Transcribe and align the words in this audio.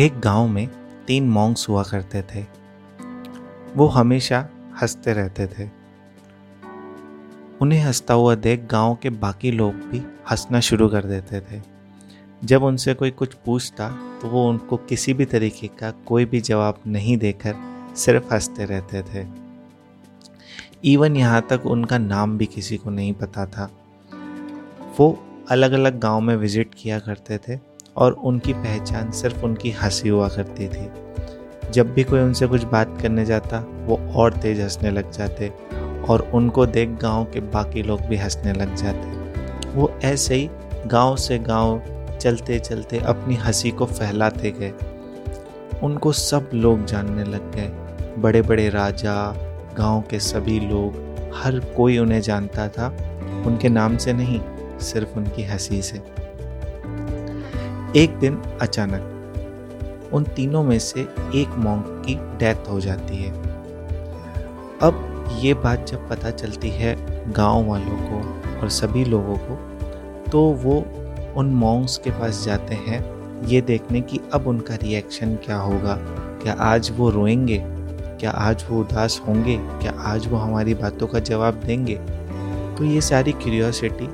एक 0.00 0.18
गाँव 0.20 0.48
में 0.48 0.66
तीन 1.06 1.28
मॉन्ग्स 1.28 1.68
हुआ 1.68 1.82
करते 1.82 2.22
थे। 2.22 2.42
वो 3.76 3.86
हमेशा 3.86 4.38
हँसते 4.82 5.12
रहते 5.12 5.46
थे। 5.46 5.68
उन्हें 7.60 7.80
हंसता 7.80 8.14
हुआ 8.14 8.34
देख 8.34 8.66
गाँव 8.70 8.94
के 8.94 9.10
बाकी 9.10 9.50
लोग 9.50 9.74
भी 9.74 9.98
हंसना 10.30 10.60
शुरू 10.60 10.88
कर 10.88 11.04
देते 11.04 11.40
थे। 11.40 11.60
जब 12.44 12.62
उनसे 12.62 12.94
कोई 12.94 13.10
कुछ 13.10 13.34
पूछता 13.34 13.88
तो 14.22 14.28
वो 14.28 14.48
उनको 14.48 14.76
किसी 14.76 15.14
भी 15.14 15.24
तरीके 15.24 15.66
का 15.66 15.90
कोई 15.90 16.24
भी 16.24 16.40
जवाब 16.40 16.80
नहीं 16.86 17.16
देकर 17.16 17.54
सिर्फ़ 17.96 18.32
हँसते 18.34 18.64
रहते 18.64 19.02
थे। 19.02 19.26
इवन 20.84 21.16
यहाँ 21.16 21.46
तक 21.50 21.66
उनका 21.66 21.98
नाम 21.98 22.38
भी 22.38 22.46
किसी 22.46 22.76
को 22.76 22.90
नहीं 22.90 23.12
पता 23.12 23.46
था। 23.46 23.70
वो 24.98 25.16
अलग 25.50 25.72
अलग 25.72 25.98
गाँव 26.00 26.20
में 26.20 26.36
विज़िट 26.36 26.74
किया 26.78 26.98
करते 26.98 27.38
थे। 27.38 27.67
और 27.98 28.12
उनकी 28.12 28.52
पहचान 28.52 29.10
सिर्फ़ 29.10 29.44
उनकी 29.44 29.70
हँसी 29.70 30.08
हुआ 30.08 30.28
करती 30.28 30.68
थी। 30.68 30.90
जब 31.70 31.94
भी 31.94 32.04
कोई 32.04 32.20
उनसे 32.20 32.46
कुछ 32.46 32.64
बात 32.64 32.98
करने 33.02 33.24
जाता, 33.24 33.58
वो 33.58 34.12
और 34.14 34.32
तेज 34.32 34.60
हंसने 34.60 34.90
लग 34.90 35.10
जाते 35.10 35.52
और 36.08 36.30
उनको 36.34 36.66
देख 36.66 36.88
गाँव 36.88 37.24
के 37.24 37.40
बाकी 37.40 37.82
लोग 37.82 38.00
भी 38.00 38.16
हंसने 38.16 38.52
लग 38.52 38.74
जाते। 38.74 39.18
वो 39.68 39.92
ऐसे 40.04 40.34
ही 40.34 40.50
गाँव 40.86 41.16
से 41.16 41.38
गाँव 41.38 41.82
चलते 42.20 42.58
चलते 42.58 42.98
अपनी 42.98 43.34
हँसी 43.34 43.70
को 43.70 43.86
फैलाते 43.86 44.50
गए। 44.50 44.72
उनको 45.82 46.12
सब 46.12 46.50
लोग 46.54 46.84
जानने 46.84 47.24
लग 47.24 47.52
गए। 47.54 47.68
बड़े 48.18 48.42
बड़े 48.42 48.68
राजा, 48.68 49.32
गाँव 49.76 50.04
के 50.10 50.18
सभी 50.18 50.60
लोग, 50.60 51.08
हर 51.34 51.60
कोई 51.60 51.98
उन्हें 51.98 52.20
जानता 52.20 52.68
था। 52.68 52.86
उनके 53.46 53.68
नाम 53.68 53.96
से 53.96 54.12
नहीं, 54.12 54.40
सिर्फ़ 54.80 55.16
उनकी 55.16 55.44
हँसी 55.44 55.82
से। 55.82 56.18
एक 57.96 58.16
दिन 58.18 58.34
अचानक 58.60 60.10
उन 60.12 60.24
तीनों 60.24 60.62
में 60.62 60.78
से 60.78 61.00
एक 61.34 61.54
मॉन्क 61.58 61.86
की 62.06 62.14
डेथ 62.14 62.68
हो 62.70 62.80
जाती 62.80 63.16
है। 63.16 63.30
अब 64.82 65.24
ये 65.38 65.54
बात 65.54 65.86
जब 65.86 66.08
पता 66.08 66.30
चलती 66.30 66.70
है 66.70 66.94
गाँव 67.32 67.66
वालों 67.66 67.96
को 68.02 68.60
और 68.60 68.68
सभी 68.68 69.04
लोगों 69.04 69.36
को 69.36 69.56
तो 70.30 70.42
वो 70.42 70.76
उन 71.36 71.50
मॉन्क्स 71.54 71.98
के 71.98 72.10
पास 72.10 72.44
जाते 72.44 72.74
हैं, 72.74 73.00
ये 73.46 73.60
देखने 73.60 74.00
की 74.00 74.20
अब 74.32 74.46
उनका 74.46 74.74
रिएक्शन 74.74 75.34
क्या 75.36 75.56
होगा? 75.56 75.96
क्या 76.42 76.52
आज 76.52 76.92
वो 76.96 77.10
रोएँगे? 77.10 77.62
क्या 78.20 78.30
आज 78.30 78.64
वो 78.70 78.80
उदास 78.80 79.20
होंगे? 79.28 79.58
क्या 79.58 79.92
आज 79.92 80.26
वो 80.26 80.36
हमारी 80.36 80.74
बातों 80.74 81.06
का 81.06 81.18
जवाब 81.18 81.54
देंगे? 81.54 81.96
तो 82.78 82.84
ये 82.84 83.00
सारी 83.00 83.32
क्यूरियोसिटी 83.32 84.08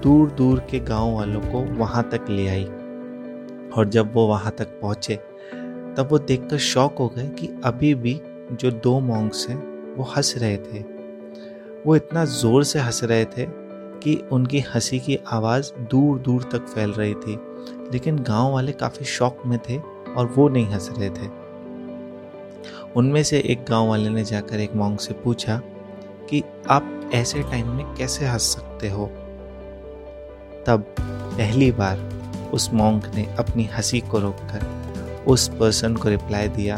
दूर 0.00 0.30
दूर 0.30 0.58
के 0.70 0.80
गाँव 0.80 1.14
वालों 1.14 1.40
को 1.40 1.60
वहाँ 1.74 2.08
तक 2.12 2.26
ले 2.30 2.48
आई। 2.48 2.68
और 3.76 3.88
जब 3.88 4.14
वो 4.14 4.26
वहाँ 4.26 4.52
तक 4.58 4.64
पहुँचे, 4.64 5.16
तब 5.96 6.08
वो 6.10 6.18
देखकर 6.18 6.58
शौक 6.58 6.98
हो 6.98 7.08
गए 7.08 7.28
कि 7.28 7.60
अभी 7.64 7.94
भी 7.94 8.20
जो 8.52 8.70
दो 8.70 9.00
मॉन्क्स 9.00 9.48
हैं, 9.48 9.56
वो 9.94 10.04
हंस 10.04 10.34
रहे 10.38 10.56
थे। 10.56 10.78
वो 11.86 11.96
इतना 11.96 12.24
ज़ोर 12.24 12.64
से 12.64 12.78
हंस 12.78 13.04
रहे 13.04 13.24
थे 13.24 13.46
कि 14.00 14.28
उनकी 14.32 14.60
हँसी 14.60 14.98
की 14.98 15.18
आवाज़ 15.26 15.72
दूर 15.80 16.18
दूर 16.18 16.42
तक 16.42 16.66
फैल 16.66 16.90
रही 16.90 17.14
थी, 17.14 17.38
लेकिन 17.92 18.18
गाँव 18.18 18.52
वाले 18.52 18.72
काफ़ी 18.72 19.06
शौक 19.06 19.42
में 19.46 19.58
थे 19.58 19.78
और 20.16 20.26
वो 20.26 20.48
नहीं 20.48 20.66
हंस 20.66 20.90
रहे 20.98 21.10
थे। 21.10 21.44
उनमें 22.96 23.22
से 23.22 23.38
एक 23.38 23.64
गाँव 23.70 23.88
वाले 23.88 24.08
ने 24.08 24.24
जाकर 24.24 24.60
एक 24.60 24.74
मॉन्ग 24.74 24.98
से 24.98 25.14
पूछा 25.14 25.62
कि, 26.30 26.42
आप 26.68 27.10
ऐसे 27.14 27.42
टाइम 27.42 27.68
में 27.68 27.94
कैसे 27.94 28.26
हंस 28.26 28.42
सकते 28.42 28.88
हो? 28.88 29.06
तब 30.66 30.94
पहली 31.00 31.72
बार 31.72 32.23
उस 32.54 32.70
मॉन्क 32.72 33.10
ने 33.14 33.34
अपनी 33.38 33.70
हँसी 33.76 34.00
को 34.00 34.18
रोककर 34.18 34.84
उस 35.26 35.48
पर्सन 35.48 35.96
को 35.96 36.08
रिप्लाई 36.08 36.48
दिया 36.48 36.76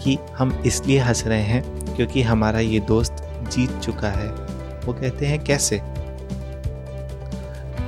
कि 0.00 0.18
हम 0.38 0.62
इसलिए 0.66 0.98
हंस 0.98 1.26
रहे 1.26 1.42
हैं 1.42 1.86
क्योंकि 1.96 2.22
हमारा 2.22 2.60
ये 2.60 2.80
दोस्त 2.80 3.16
जीत 3.52 3.78
चुका 3.78 4.08
है। 4.08 4.28
वो 4.84 4.92
कहते 4.92 5.26
हैं, 5.26 5.44
कैसे? 5.44 5.78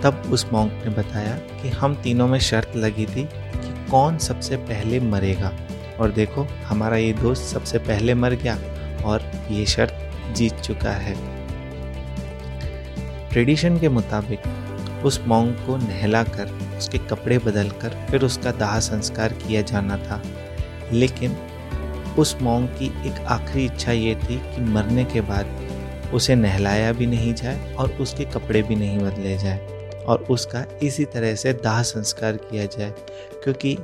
तब 0.02 0.22
उस 0.32 0.46
मॉन्क 0.52 0.72
ने 0.72 0.90
बताया 0.90 1.36
कि 1.36 1.68
हम 1.68 1.94
तीनों 1.94 2.28
में 2.28 2.38
शर्त 2.38 2.72
लगी 2.76 3.06
थी 3.06 3.24
कि 3.24 3.90
कौन 3.90 4.18
सबसे 4.18 4.56
पहले 4.56 5.00
मरेगा। 5.00 5.52
और 6.00 6.10
देखो, 6.10 6.46
हमारा 6.66 6.96
ये 6.96 7.12
दोस्त 7.12 7.42
सबसे 7.42 7.78
पहले 7.78 8.14
मर 8.14 8.34
गया 8.34 8.58
और 9.04 9.32
ये 9.50 9.66
शर्त 9.66 10.10
जीत 10.34 10.54
चुका 10.54 10.90
है। 10.90 11.14
ट्रेडिशन 13.30 13.78
के 13.78 13.88
मुताबिक 13.88 14.40
उस 15.04 15.20
मॉन्ग 15.26 15.54
को 15.54 15.76
नहलाकर 15.76 16.71
उसके 16.82 16.98
कपड़े 16.98 17.38
बदलकर 17.38 17.96
फिर 18.10 18.24
उसका 18.24 18.52
दाह 18.58 18.78
संस्कार 18.80 19.32
किया 19.38 19.62
जाना 19.62 19.96
था। 19.98 20.22
लेकिन 20.92 21.36
उस 22.18 22.36
मॉन्ग 22.42 22.68
की 22.78 22.86
एक 23.08 23.20
आखिरी 23.30 23.64
इच्छा 23.64 23.92
ये 23.92 24.14
थी 24.14 24.38
कि 24.46 24.60
मरने 24.72 25.04
के 25.04 25.20
बाद 25.20 26.10
उसे 26.14 26.34
नहलाया 26.34 26.92
भी 26.92 27.06
नहीं 27.06 27.32
जाए 27.34 27.74
और 27.74 27.92
उसके 28.00 28.24
कपड़े 28.24 28.62
भी 28.62 28.74
नहीं 28.74 28.98
बदले 28.98 29.36
जाए 29.38 30.02
और 30.06 30.22
उसका 30.30 30.64
इसी 30.82 31.04
तरह 31.04 31.34
से 31.34 31.52
दाह 31.52 31.82
संस्कार 31.82 32.36
किया 32.36 32.64
जाए, 32.66 32.90
क्योंकि 33.44 33.76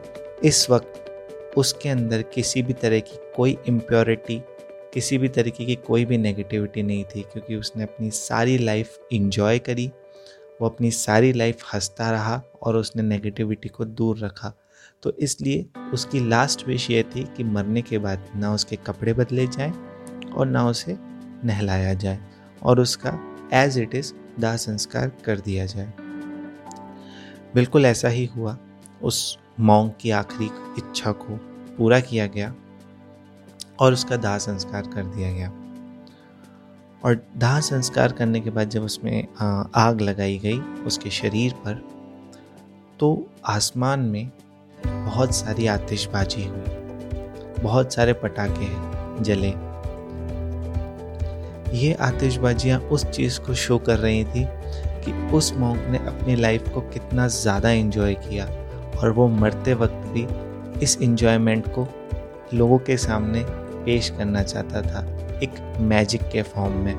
इस 0.44 0.69
वक्त 0.70 1.54
उसके 1.56 1.88
अंदर 1.88 2.22
किसी 2.34 2.62
भी 2.62 2.72
तरह 2.72 3.00
की 3.00 3.19
कोई 3.37 3.56
इम्प्योरिटी 3.69 4.42
किसी 4.94 5.19
भी 5.19 5.28
तरीके 5.28 5.64
की 5.64 5.75
कोई 5.76 6.04
भी 6.04 6.19
नेगेटिविटी 6.19 6.82
नहीं 6.82 7.04
थी, 7.04 7.22
क्योंकि 7.22 7.56
उसने 7.56 7.82
अपनी 7.82 8.10
सारी 8.10 8.58
लाइफ 8.58 8.98
इंजॉय 9.12 9.58
करी 9.58 9.91
वो 10.60 10.69
अपनी 10.69 10.91
सारी 10.91 11.32
लाइफ 11.32 11.62
हंसता 11.74 12.10
रहा 12.10 12.42
और 12.62 12.76
उसने 12.76 13.02
नेगेटिविटी 13.02 13.69
को 13.69 13.84
दूर 13.84 14.19
रखा। 14.19 14.52
तो 15.02 15.10
इसलिए 15.10 15.69
उसकी 15.94 16.28
लास्ट 16.28 16.69
विश 16.69 16.91
ये 16.91 17.02
थी 17.02 17.28
कि 17.36 17.44
मरने 17.44 17.82
के 17.82 17.98
बाद 17.98 18.26
ना 18.36 18.54
उसके 18.54 18.76
कपड़े 18.76 19.12
बदले 19.12 19.46
जाएँ 19.46 19.72
और 20.36 20.46
ना 20.46 20.69
उसे 20.69 20.96
नहलाया 21.44 21.94
जाए 21.94 22.19
और 22.62 22.80
उसका 22.80 23.19
एज 23.52 23.78
इट 23.78 23.94
इज़ 23.94 24.12
दाह 24.41 24.56
संस्कार 24.56 25.08
कर 25.08 25.41
दिया 25.41 25.66
जाए। 25.66 25.92
बिल्कुल 27.54 27.86
ऐसा 27.86 28.08
ही 28.08 28.25
हुआ। 28.25 28.58
उस 29.02 29.38
मॉन्ग 29.60 29.92
की 30.00 30.10
आखिरी 30.10 30.50
इच्छा 30.78 31.12
को 31.12 31.36
पूरा 31.76 32.00
किया 32.00 32.26
गया 32.26 32.54
और 33.80 33.92
उसका 33.92 34.16
दाह 34.16 34.38
संस्कार 34.38 34.82
कर 34.82 35.04
दिया 35.04 35.32
गया। 35.32 35.67
और 37.04 37.22
दाह 37.36 37.60
संस्कार 37.60 38.12
करने 38.12 38.41
के 38.41 38.50
बाद 38.50 38.70
जब 38.70 38.82
उसमें 38.82 39.26
आग 39.76 40.00
लगाई 40.00 40.38
गई 40.38 40.59
उसके 40.86 41.10
शरीर 41.10 41.53
पर 41.64 41.82
तो 43.00 43.26
आसमान 43.47 44.00
में 44.00 44.31
बहुत 44.78 45.34
सारी 45.34 45.66
आतिशबाजी 45.66 46.44
हुई। 46.44 47.62
बहुत 47.62 47.94
सारे 47.94 48.12
पटाखे 48.12 48.69
जले। 49.25 49.53
ये 51.78 51.92
आतिशबाजियाँ 52.00 52.81
उस 52.81 53.04
चीज़ 53.06 53.41
को 53.41 53.54
शो 53.54 53.78
कर 53.78 53.98
रही 53.98 54.25
थी 54.25 54.44
कि 55.04 55.12
उस 55.37 55.53
मॉन्क 55.54 55.87
ने 55.91 55.98
अपनी 55.98 56.37
लाइफ 56.37 56.69
को 56.75 56.81
कितना 56.81 57.26
ज़्यादा 57.28 57.70
इन्जॉय 57.70 58.14
किया 58.14 58.47
और 58.98 59.10
वो 59.10 59.28
मरते 59.28 59.75
वक्त 59.75 60.06
भी 60.12 60.26
इस 60.84 60.98
इन्जॉयमेंट 61.03 61.69
को 61.69 61.87
लोगों 62.54 62.78
के 62.78 62.97
सामने 62.97 63.44
पेश 63.84 64.10
करना 64.10 64.42
चाहता 64.42 64.82
था। 64.82 65.03
एक 65.43 65.76
मैजिक 65.81 66.22
के 66.22 66.43
फॉर्म 66.43 66.72
में, 66.72 66.94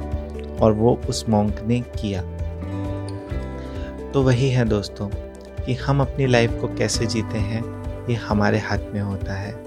और 0.57 0.71
वो 0.71 0.99
उस 1.09 1.29
मॉन्क 1.29 1.59
ने 1.67 1.79
किया। 1.79 2.21
तो 4.11 4.21
वही 4.21 4.49
है 4.49 4.65
दोस्तों, 4.65 5.07
कि 5.65 5.73
हम 5.73 6.01
अपनी 6.01 6.27
लाइफ 6.27 6.57
को 6.61 6.67
कैसे 6.67 7.05
जीते 7.05 7.37
हैं, 7.37 7.63
ये 8.09 8.15
हमारे 8.15 8.59
हाथ 8.59 8.79
में 8.93 9.01
होता 9.01 9.33
है। 9.33 9.65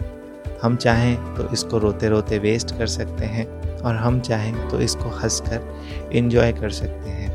हम 0.63 0.77
चाहें 0.77 1.35
तो 1.35 1.49
इसको 1.53 1.79
रोते 1.79 2.09
रोते 2.09 2.39
वेस्ट 2.39 2.79
कर 2.79 2.87
सकते 2.87 3.25
हैं, 3.25 3.47
और 3.81 3.97
हम 3.97 4.21
चाहें 4.21 4.69
तो 4.69 4.81
इसको 4.81 5.09
हंस 5.09 5.41
कर 5.41 6.11
इन्जॉय 6.13 6.53
कर 6.53 6.71
सकते 6.71 7.11
हैं। 7.11 7.31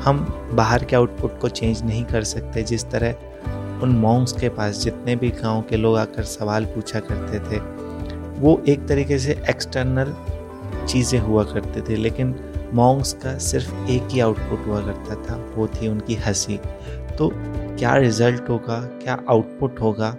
हम 0.00 0.18
बाहर 0.52 0.84
के 0.84 0.96
आउटपुट 0.96 1.38
को 1.40 1.48
चेंज 1.48 1.82
नहीं 1.82 2.04
कर 2.04 2.24
सकते, 2.24 2.62
जिस 2.62 2.90
तरह 2.90 3.82
उन 3.82 3.96
मॉन्ग्स 3.96 4.32
के 4.32 4.48
पास 4.48 4.78
जितने 4.78 5.16
भी 5.16 5.30
गाँव 5.30 5.62
के 5.62 5.76
लोग 5.76 5.96
आकर 5.98 6.22
सवाल 6.22 6.64
पूछा 6.64 7.00
करते 7.00 7.38
थे 7.38 7.60
वो 8.38 8.62
एक 8.68 8.86
तरीके 8.86 9.18
से 9.18 9.32
एक्सटर्नल 9.50 10.14
चीज़ें 10.88 11.18
हुआ 11.20 11.44
करते 11.44 11.80
थे, 11.80 11.96
लेकिन 11.96 12.34
मॉन्ग्स 12.74 13.12
का 13.12 13.38
सिर्फ़ 13.38 13.90
एक 13.90 14.08
ही 14.10 14.20
आउटपुट 14.20 14.66
हुआ 14.66 14.80
करता 14.80 15.14
था, 15.14 15.36
वो 15.56 15.66
थी 15.66 15.88
उनकी 15.88 16.14
हँसी। 16.14 16.56
तो 17.18 17.30
क्या 17.78 17.96
रिज़ल्ट 17.96 18.48
होगा, 18.48 18.80
क्या 19.02 19.18
आउटपुट 19.30 19.80
होगा, 19.80 20.16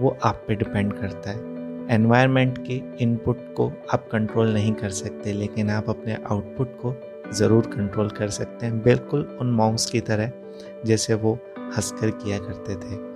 वो 0.00 0.16
आप 0.24 0.44
पे 0.48 0.54
डिपेंड 0.54 0.92
करता 0.92 1.30
है। 1.30 1.46
एनवायरनमेंट 1.90 2.66
के 2.66 2.80
इनपुट 3.00 3.54
को 3.56 3.72
आप 3.92 4.08
कंट्रोल 4.12 4.52
नहीं 4.52 4.72
कर 4.72 4.90
सकते, 4.90 5.32
लेकिन 5.32 5.70
आप 5.70 5.90
अपने 5.90 6.16
आउटपुट 6.30 6.76
को 6.82 6.94
ज़रूर 7.32 7.66
कंट्रोल 7.66 8.08
कर 8.08 8.28
सकते 8.28 8.66
हैं। 8.66 8.82
बिल्कुल 8.82 9.38
उन 9.40 9.50
मॉन्ग्स 9.50 9.86
की 9.86 10.00
तरह, 10.00 10.30
जैसे 10.86 11.14
वो 11.14 11.38
हंसकर 11.58 12.10
किया 12.10 12.38
करते 12.38 12.74
थे। 12.74 13.06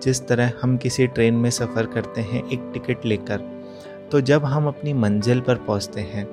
जिस 0.00 0.26
तरह 0.28 0.52
हम 0.62 0.76
किसी 0.76 1.06
ट्रेन 1.06 1.34
में 1.34 1.50
सफ़र 1.50 1.86
करते 1.86 2.20
हैं, 2.20 2.48
एक 2.50 2.70
टिकट 2.74 3.04
लेकर 3.04 3.55
तो 4.12 4.20
जब 4.20 4.44
हम 4.44 4.66
अपनी 4.66 4.92
मंजिल 4.92 5.40
पर 5.40 5.54
पहुँचते 5.54 6.00
हैं, 6.00 6.28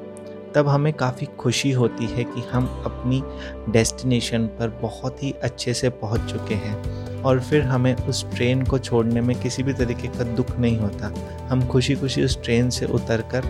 तब 0.56 0.68
हमें 0.68 0.94
काफ़ी 0.94 1.28
खुशी 1.40 1.72
होती 1.72 2.06
है 2.06 2.24
कि 2.24 2.44
हम 2.52 2.84
अपनी 2.86 3.24
डेस्टिनेशन 3.72 4.46
पर 4.46 4.80
बहुत 4.82 5.24
ही 5.24 5.32
अच्छे 5.32 5.74
से 5.74 5.90
पहुँच 5.90 6.22
चुके 6.22 6.54
हैं। 6.54 7.04
और 7.22 7.40
फिर 7.40 7.62
हमें 7.62 7.96
उस 7.96 8.32
ट्रेन 8.36 8.64
को 8.64 8.80
छोड़ने 8.80 9.22
में 9.22 9.42
किसी 9.42 9.64
भी 9.64 9.74
तरीके 9.74 10.08
का 10.08 10.24
दुख 10.24 10.58
नहीं 10.58 10.78
होता। 10.78 11.14
हम 11.50 11.68
खुशी 11.68 11.96
खुशी 11.96 12.24
उस 12.24 12.44
ट्रेन 12.44 12.70
से 12.70 12.86
उतर 12.86 13.22
कर 13.22 13.46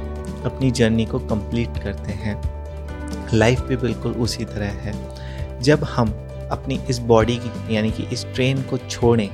अपनी 0.46 0.72
जर्नी 0.72 1.06
को 1.06 1.20
कंप्लीट 1.20 1.70
करते 1.84 2.12
हैं। 2.12 2.42
लाइफ 3.34 3.62
भी 3.62 3.78
बिल्कुल 3.78 4.12
उसी 4.12 4.46
तरह 4.46 4.66
है। 4.66 4.94
जब 5.62 5.84
हम 5.84 6.10
अपनी 6.52 6.80
इस 6.90 7.00
बॉडी 7.00 7.38
की, 7.38 7.76
यानी 7.76 7.92
कि 7.92 8.04
इस 8.04 8.26
ट्रेन 8.26 8.62
को 8.62 8.78
छोड़ें, 8.78 9.30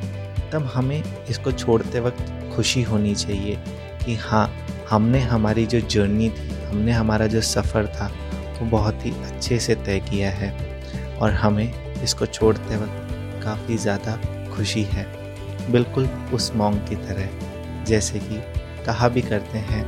तब 0.52 0.64
हमें 0.74 1.04
इसको 1.30 1.52
छोड़ते 1.52 2.00
वक्त 2.00 2.54
खुशी 2.56 2.84
होनी 2.84 3.16
चाहिए 3.16 3.60
कि 4.06 4.16
हाँ 4.16 4.66
हमने 4.90 5.20
हमारी 5.22 5.66
जो 5.66 5.80
जर्नी 5.82 6.30
थी, 6.30 6.50
हमने 6.64 6.92
हमारा 6.92 7.28
जो 7.28 7.42
सफ़र 7.42 7.88
था, 7.88 8.08
वो 8.60 8.70
बहुत 8.70 9.06
ही 9.06 9.12
अच्छे 9.24 9.60
से 9.60 9.76
तय 9.76 10.00
किया 10.00 10.30
है 10.32 10.52
और 11.18 11.32
हमें 11.34 12.02
इसको 12.04 12.26
छोड़ते 12.26 12.78
वक्त 12.78 13.42
काफ़ी 13.44 13.78
ज़्यादा 13.78 14.16
खुशी 14.56 14.84
है। 14.84 15.06
बिल्कुल 15.72 16.08
उस 16.34 16.52
मोंग 16.56 16.80
की 16.88 16.96
तरह, 16.98 17.30
जैसे 17.86 18.20
कि 18.20 18.42
कहा 18.86 19.10
भी 19.10 19.22
करते 19.22 19.58
हैं 19.60 19.84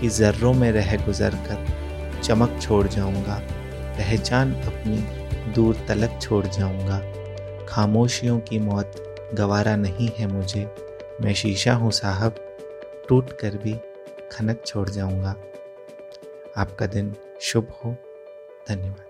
कि 0.00 0.08
ज़र्रों 0.08 0.52
में 0.54 0.70
रह 0.72 0.96
गुज़र 1.04 1.34
कर 1.48 2.20
चमक 2.22 2.58
छोड़ 2.62 2.86
जाऊँगा, 2.86 3.40
पहचान 3.98 4.52
अपनी 4.54 5.52
दूर 5.52 5.84
तलक 5.88 6.18
छोड़ 6.22 6.46
जाऊँगा। 6.46 7.00
खामोशियों 7.68 8.38
की 8.40 8.58
मौत 8.58 9.04
गवारा 9.34 9.74
नहीं 9.76 10.08
है 10.18 10.26
मुझे, 10.26 10.66
मैं 11.22 11.34
शीशा 11.34 11.74
हूँ 11.74 11.90
साहब, 11.92 12.34
टूट 13.08 13.32
कर 13.32 13.56
भी 13.56 13.76
खनक 14.32 14.62
छोड़ 14.66 14.88
जाऊँगा। 14.88 15.36
आपका 16.56 16.86
दिन 16.86 17.16
शुभ 17.40 17.70
हो। 17.70 17.96
धन्यवाद। 18.68 19.07